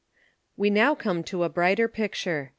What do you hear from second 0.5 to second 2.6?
]AYe now come to a brighter picture.